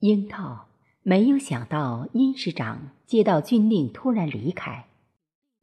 [0.00, 0.68] 樱桃
[1.02, 4.86] 没有想到殷师长接到军令突然离开，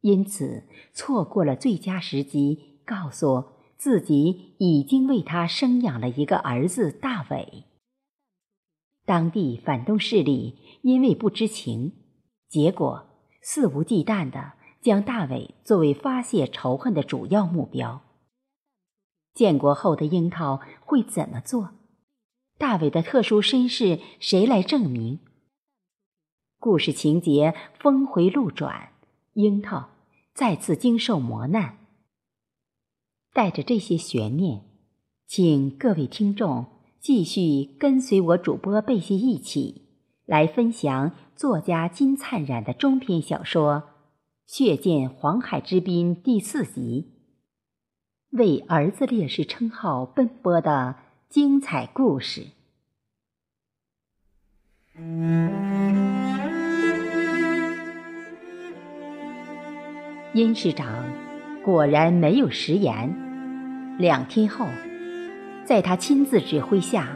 [0.02, 3.46] 因此错过了最佳时机，告诉
[3.78, 7.64] 自己已经为他生养了一个儿子大伟。
[9.06, 11.94] 当地反动势力因为不知情，
[12.48, 13.08] 结果
[13.42, 18.04] 肆无忌惮地将大伟作为发泄仇恨的主要目标。
[19.34, 21.72] 建国后的樱桃会怎么做？
[22.58, 25.20] 大伟的特殊身世，谁来证明？
[26.60, 28.94] 故事情节峰回路转，
[29.34, 29.90] 樱桃
[30.34, 31.78] 再次经受磨难。
[33.32, 34.64] 带着这些悬念，
[35.28, 36.66] 请各位听众
[37.00, 39.84] 继续跟随我主播贝西一起
[40.26, 43.74] 来分享作家金灿染的中篇小说
[44.48, 47.14] 《血溅黄海之滨》第四集，
[48.32, 51.07] 为儿子烈士称号奔波的。
[51.30, 52.42] 精彩故事。
[60.34, 61.04] 殷市长
[61.66, 63.14] 果然没有食言。
[64.00, 64.68] 两天后，
[65.66, 67.10] 在他亲自指挥下，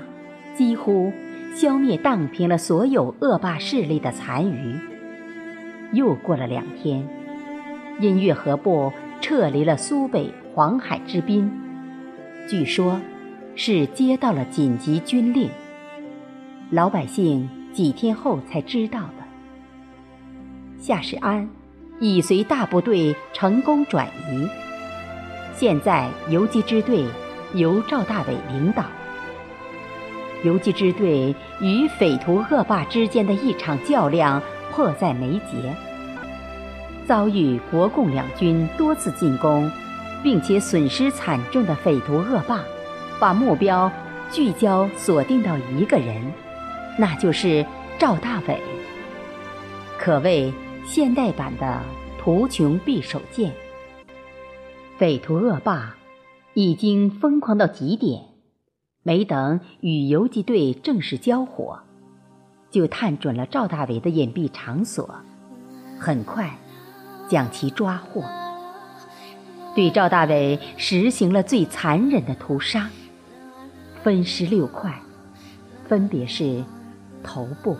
[0.57, 1.13] 几乎
[1.55, 4.77] 消灭荡平了所有恶霸势力的残余。
[5.93, 7.07] 又过了两天，
[8.01, 11.49] 音乐河部撤离了苏北黄海之滨。
[12.49, 12.99] 据说。
[13.55, 15.49] 是接到了紧急军令，
[16.69, 19.23] 老百姓几天后才知道的。
[20.79, 21.47] 夏世安
[21.99, 24.47] 已随大部队成功转移，
[25.55, 27.05] 现在游击支队
[27.53, 28.85] 由赵大伟领导。
[30.43, 35.75] 游击支队与匪徒恶霸之间的一场较量迫在眉睫，
[37.05, 39.69] 遭遇国共两军多次进攻，
[40.23, 42.63] 并且损失惨重的匪徒恶霸。
[43.21, 43.91] 把目标
[44.31, 46.33] 聚焦锁定到一个人，
[46.97, 47.63] 那就是
[47.99, 48.59] 赵大伟。
[49.99, 50.51] 可谓
[50.87, 51.83] 现代版的
[52.17, 53.53] 图穷匕首见。
[54.97, 55.95] 匪徒恶霸
[56.55, 58.23] 已经疯狂到极点，
[59.03, 61.81] 没等与游击队正式交火，
[62.71, 65.07] 就探准了赵大伟的隐蔽场所，
[65.99, 66.57] 很快
[67.29, 68.23] 将其抓获，
[69.75, 72.89] 对赵大伟实行了最残忍的屠杀。
[74.03, 74.91] 分尸六块，
[75.87, 76.63] 分别是
[77.23, 77.77] 头部、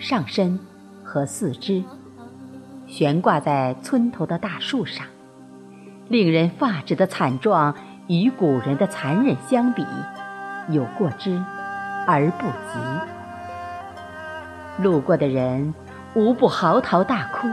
[0.00, 0.58] 上身
[1.04, 1.84] 和四肢，
[2.88, 5.06] 悬挂在村头的大树上。
[6.08, 7.72] 令人发指的惨状
[8.08, 9.86] 与古人的残忍相比，
[10.70, 11.40] 有过之
[12.04, 12.80] 而不及。
[14.82, 15.72] 路过的人
[16.14, 17.46] 无不嚎啕大哭。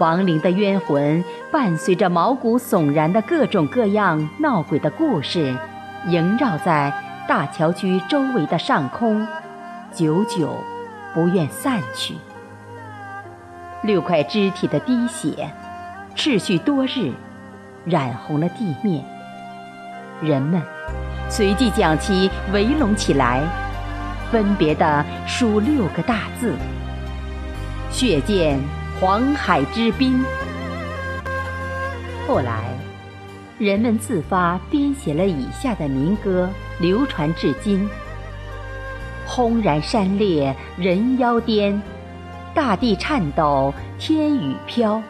[0.00, 1.22] 亡灵的冤魂
[1.52, 5.54] 伴随着毛骨悚然的各种各样闹鬼的故事。
[6.06, 6.92] 萦绕在
[7.26, 9.26] 大桥区周围的上空，
[9.92, 10.56] 久久
[11.12, 12.14] 不愿散去。
[13.82, 15.50] 六块肢体的滴血，
[16.14, 17.12] 持续多日，
[17.84, 19.04] 染红了地面。
[20.22, 20.62] 人们
[21.28, 23.42] 随即将其围拢起来，
[24.30, 26.54] 分别的书六个大字
[27.90, 28.58] ：“血溅
[29.00, 30.24] 黄海之滨。”
[32.26, 32.77] 后来。
[33.58, 36.48] 人们自发编写了以下的民歌，
[36.78, 37.88] 流传至今：
[39.26, 41.82] 轰然山裂人腰颠，
[42.54, 45.02] 大地颤抖天雨飘，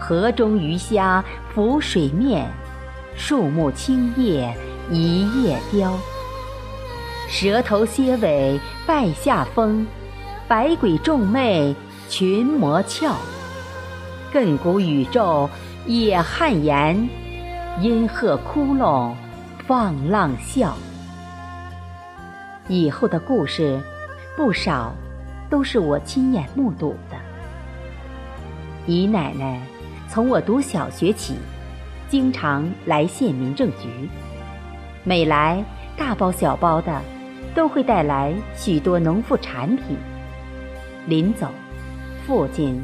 [0.00, 2.44] 河中鱼虾浮水面，
[3.14, 4.52] 树木青叶
[4.90, 5.96] 一叶凋。
[7.28, 9.86] 蛇头蝎尾拜下风，
[10.48, 11.72] 百鬼众魅
[12.08, 13.14] 群魔俏，
[14.32, 15.48] 亘古宇宙
[15.86, 17.08] 也汗颜。
[17.78, 19.14] 阴鹤窟窿
[19.66, 20.76] 放浪笑。
[22.68, 23.80] 以后的故事，
[24.36, 24.92] 不少
[25.48, 27.16] 都是我亲眼目睹的。
[28.86, 29.58] 姨奶奶
[30.08, 31.36] 从我读小学起，
[32.08, 33.88] 经常来县民政局，
[35.02, 35.64] 每来
[35.96, 37.00] 大包小包的，
[37.54, 39.96] 都会带来许多农副产品。
[41.06, 41.48] 临走，
[42.26, 42.82] 父亲。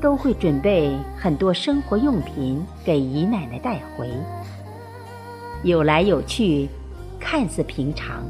[0.00, 4.08] 都会准备很多生活用品给姨奶奶带回，
[5.64, 6.68] 有来有去，
[7.18, 8.22] 看似平常，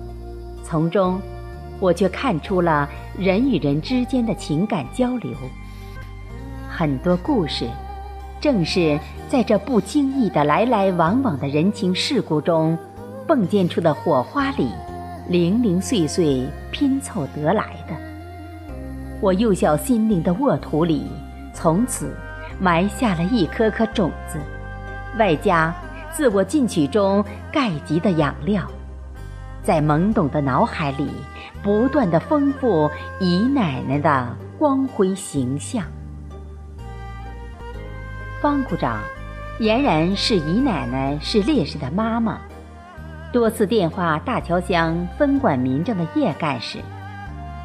[0.65, 1.21] 从中
[1.79, 2.89] 我却看出了
[3.19, 5.33] 人与人之间的情感交流。
[6.71, 7.69] 很多故事，
[8.41, 8.99] 正是
[9.29, 12.79] 在这不经意的来来往往的人情世故中，
[13.27, 14.71] 迸溅出的火花里，
[15.29, 17.95] 零零碎碎拼凑得来的。
[19.21, 21.05] 我幼小心灵的沃土里。
[21.59, 22.15] 从此
[22.61, 24.39] 埋下了一颗颗种子，
[25.19, 25.75] 外加
[26.13, 28.63] 自我进取中钙及的养料，
[29.65, 31.11] 在懵懂的脑海里
[31.61, 32.89] 不断的丰富
[33.19, 35.83] 姨奶奶的光辉形象。
[38.41, 39.01] 方股长，
[39.59, 42.39] 俨然是姨奶奶是烈士的妈妈，
[43.33, 46.79] 多次电话大桥乡分管民政的叶干事，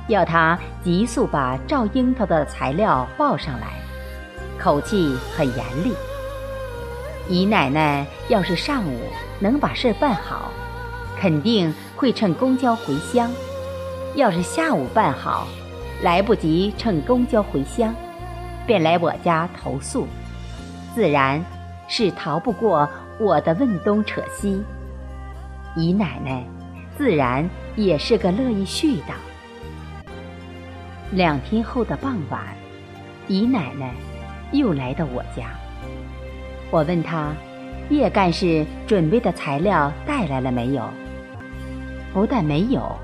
[0.07, 3.82] 要他急速把赵樱桃的材料报上来，
[4.59, 5.93] 口气很严厉。
[7.29, 8.99] 姨奶奶要是上午
[9.39, 10.51] 能把事办好，
[11.19, 13.29] 肯定会乘公交回乡；
[14.15, 15.47] 要是下午办好，
[16.01, 17.95] 来不及乘公交回乡，
[18.67, 20.05] 便来我家投诉，
[20.93, 21.43] 自然
[21.87, 22.89] 是逃不过
[23.19, 24.61] 我的问东扯西。
[25.75, 26.43] 姨奶奶
[26.97, 29.13] 自然也是个乐意絮叨。
[31.11, 32.41] 两天后的傍晚，
[33.27, 33.93] 姨奶奶
[34.53, 35.49] 又来到我家。
[36.71, 37.33] 我问他
[37.91, 40.83] ：“叶干事准备的材料带来了没有？”
[42.13, 42.95] 不但没有，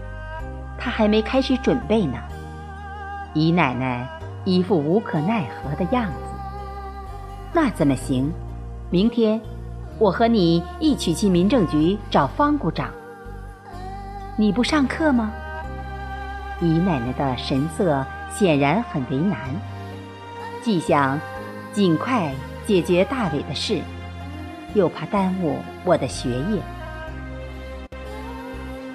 [0.77, 2.17] 他还没开始准备呢。
[3.33, 4.07] 姨奶奶
[4.45, 6.13] 一副无可奈何的样子。
[7.51, 8.31] 那怎么行？
[8.91, 9.39] 明天
[9.97, 12.89] 我和你一起去民政局找方股长。
[14.37, 15.31] 你不上课吗？
[16.61, 19.39] 姨奶奶的神色显然很为难，
[20.61, 21.19] 既想
[21.73, 22.31] 尽快。
[22.67, 23.81] 解决大伟的事，
[24.75, 26.61] 又怕耽误我的学业，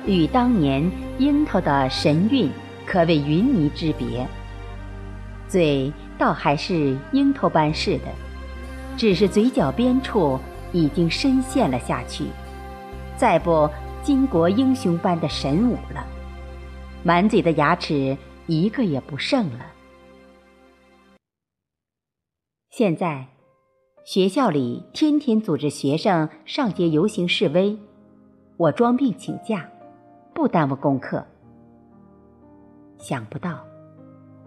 [0.07, 0.89] 与当年
[1.19, 2.49] 樱桃的神韵
[2.87, 4.25] 可谓云泥之别。
[5.49, 8.05] 嘴倒还是樱桃般似的，
[8.97, 10.39] 只是嘴角边处
[10.71, 12.27] 已经深陷了下去，
[13.17, 13.69] 再不
[14.05, 16.07] 巾帼英雄般的神武了，
[17.03, 18.17] 满嘴的牙齿
[18.47, 19.74] 一个也不剩了。
[22.77, 23.29] 现在。
[24.05, 27.79] 学校里天天组织学生上街游行示威，
[28.57, 29.71] 我装病请假，
[30.35, 31.25] 不耽误功课。
[32.99, 33.65] 想不到，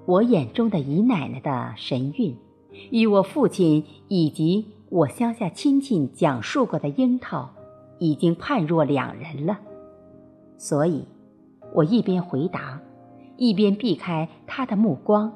[0.06, 2.36] 我眼中的姨奶奶的神韵，
[2.92, 7.50] 与我父亲以及我乡下亲戚讲述过的樱桃，
[7.98, 9.58] 已经判若两人了。
[10.58, 11.08] 所以，
[11.74, 12.82] 我一边回答，
[13.38, 15.32] 一边避开他的目光，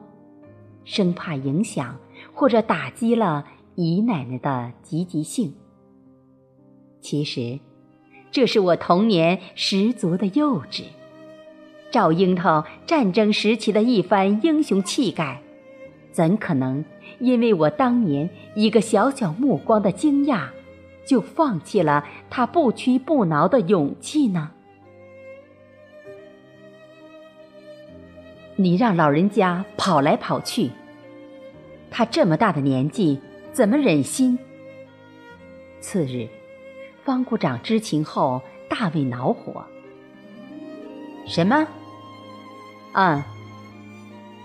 [0.84, 1.96] 生怕影响
[2.42, 3.46] 或者打击了。
[3.76, 5.54] 姨奶奶的积极性，
[7.00, 7.60] 其实，
[8.32, 10.84] 这是我童年十足的幼稚。
[11.92, 15.42] 赵樱桃战争时期的一番英雄气概，
[16.12, 16.84] 怎可能
[17.20, 20.48] 因为我当年一个小小目光的惊讶，
[21.06, 24.52] 就放弃了他不屈不挠的勇气呢？
[28.58, 30.72] 你让老人家跑来跑去，
[31.92, 33.22] 他这么大的年纪。
[33.54, 34.40] 怎么忍心？
[35.82, 36.30] 次日，
[37.04, 39.66] 方股长知情后大为恼火。
[41.28, 41.68] 什么？
[42.94, 43.22] 嗯，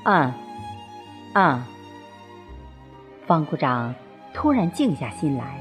[0.05, 0.35] 嗯，
[1.35, 1.65] 嗯。
[3.29, 3.95] 方股长
[4.35, 5.61] 突然静下心来，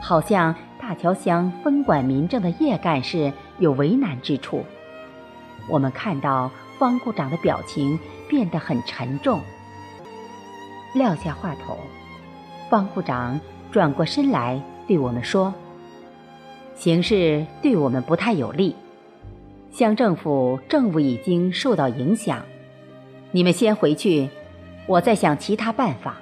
[0.00, 4.64] 好像大桥乡分管民政的叶干事有为难之处。
[5.68, 9.42] 我们看到方股长的表情变得很沉重，
[10.94, 11.78] 撂下话筒。
[12.68, 13.40] 方部长
[13.70, 15.52] 转过身来对我们说
[16.74, 18.74] ：“形势对我们不太有利，
[19.72, 22.42] 乡政府政务已经受到影响。
[23.32, 24.28] 你们先回去，
[24.86, 26.16] 我再想其他办法。”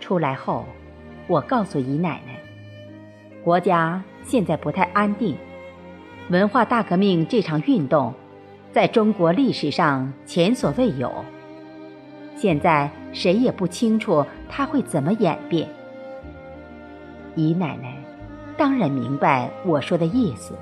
[0.00, 0.64] 出来后，
[1.28, 2.40] 我告诉姨奶奶
[3.44, 5.36] ：“国家现在不太安定，
[6.30, 8.12] 文化大革命这场运动，
[8.72, 11.12] 在中国历史上前所未有。”
[12.36, 15.68] 现在谁也不清楚他会怎么演变。
[17.34, 17.96] 姨奶奶
[18.56, 20.54] 当然明白我说的意思，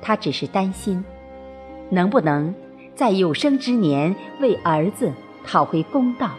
[0.00, 1.04] 她只是担心，
[1.90, 2.54] 能不能
[2.94, 5.12] 在有生之年为儿子
[5.44, 6.30] 讨回公道。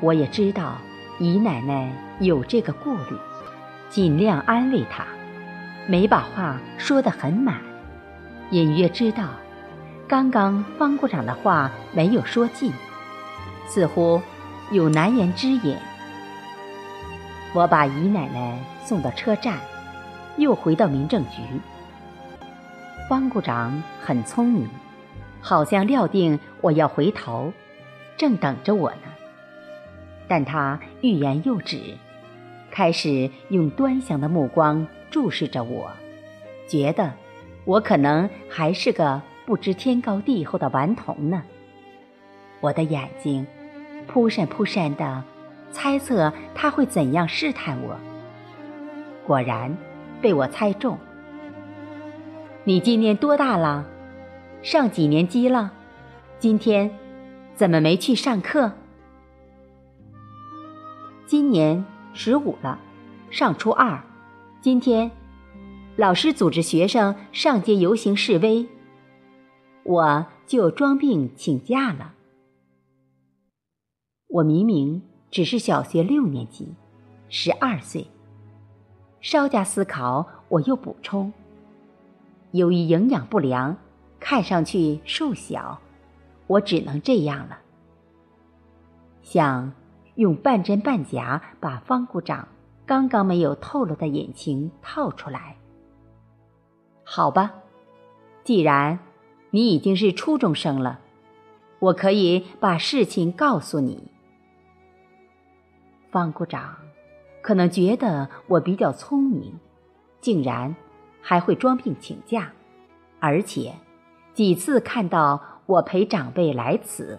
[0.00, 0.78] 我也知道
[1.18, 3.16] 姨奶奶有这个顾虑，
[3.88, 5.04] 尽量安慰她，
[5.86, 7.60] 没把话说得很满，
[8.50, 9.28] 隐约知道。
[10.06, 12.72] 刚刚方股长的话没有说尽，
[13.68, 14.20] 似乎
[14.70, 15.76] 有难言之隐。
[17.52, 19.58] 我把姨奶奶送到车站，
[20.36, 21.42] 又回到民政局。
[23.08, 24.68] 方股长很聪明，
[25.40, 27.52] 好像料定我要回头，
[28.16, 29.08] 正等着我呢。
[30.26, 31.96] 但他欲言又止，
[32.70, 35.90] 开始用端详的目光注视着我，
[36.66, 37.12] 觉得
[37.64, 39.22] 我可能还是个。
[39.48, 41.42] 不知天高地厚的顽童呢。
[42.60, 43.46] 我的眼睛
[44.08, 45.22] 扑闪扑闪的，
[45.70, 47.96] 猜测他会怎样试探我。
[49.24, 49.76] 果然
[50.20, 50.98] 被我猜中。
[52.64, 53.86] 你今年多大了？
[54.62, 55.70] 上几年级了？
[56.38, 56.90] 今天
[57.54, 58.72] 怎么没去上课？
[61.26, 61.84] 今年
[62.14, 62.80] 十五了，
[63.30, 64.00] 上初二。
[64.60, 65.10] 今天
[65.96, 68.66] 老师组织学生上街游行示威，
[69.84, 72.14] 我就装病请假了。
[74.28, 76.74] 我明明只是小学六年级，
[77.30, 78.06] 十二岁。
[79.22, 81.32] 稍加思考，我又补充：
[82.50, 83.74] 由于营养不良，
[84.20, 85.80] 看上去瘦小，
[86.46, 87.58] 我只能这样了。
[89.22, 89.72] 想
[90.16, 92.48] 用半真半假把方股长
[92.84, 95.56] 刚刚没有透露的隐情套出来。
[97.02, 97.54] 好吧，
[98.44, 98.98] 既然
[99.50, 101.00] 你已经是初中生了，
[101.78, 104.10] 我可以把事情告诉你。
[106.10, 106.76] 方股长。
[107.40, 109.58] 可能觉得我比较聪明，
[110.20, 110.74] 竟然
[111.22, 112.52] 还会装病请假，
[113.20, 113.74] 而且
[114.34, 117.18] 几次看到我陪长辈来此，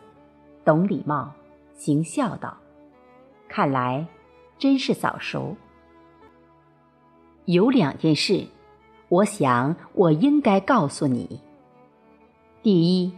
[0.64, 1.32] 懂礼貌，
[1.74, 2.58] 行孝道，
[3.48, 4.06] 看来
[4.58, 5.56] 真是早熟。
[7.46, 8.46] 有两件事，
[9.08, 11.40] 我想我应该告诉你。
[12.62, 13.14] 第一，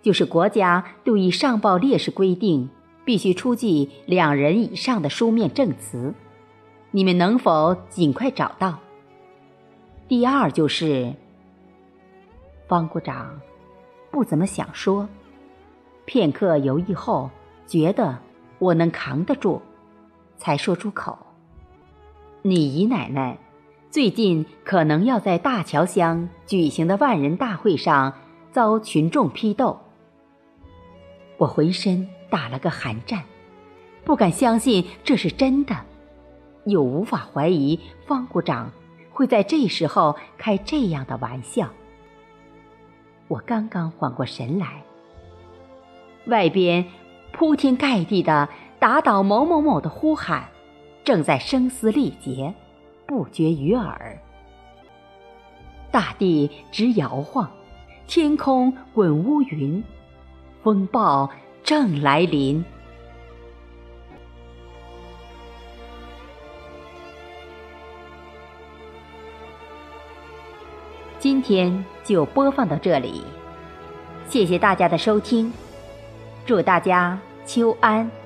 [0.00, 2.70] 就是国家对于上报烈士规定，
[3.08, 6.12] 必须出具两人以上的书面证词。
[6.90, 8.80] 你们能否尽快找到？
[10.06, 11.14] 第二就是，
[12.66, 13.40] 方股长
[14.10, 15.08] 不怎么想说，
[16.04, 17.30] 片刻犹豫后，
[17.66, 18.18] 觉得
[18.58, 19.62] 我能扛得住，
[20.36, 21.16] 才说出口。
[22.42, 23.38] 你姨奶奶
[23.88, 28.12] 最近可能要在大桥乡举行的万人大会上
[28.52, 29.80] 遭群众批斗，
[31.38, 33.24] 我浑身打了个寒战，
[34.04, 35.76] 不敢相信这是真的。
[36.64, 38.70] 又无法怀疑方股长
[39.10, 41.70] 会在这时候开这样的玩笑。
[43.26, 44.82] 我刚刚缓过神来，
[46.26, 46.84] 外边
[47.32, 50.48] 铺天盖地的打倒某某某的呼喊，
[51.04, 52.54] 正在声嘶力竭，
[53.06, 54.18] 不绝于耳。
[55.90, 57.50] 大地直摇晃，
[58.06, 59.82] 天空滚乌云，
[60.62, 61.30] 风暴
[61.68, 62.64] 正来临。
[71.18, 73.22] 今天就播放到这里，
[74.30, 75.52] 谢谢大家的收听，
[76.46, 78.17] 祝大家秋安。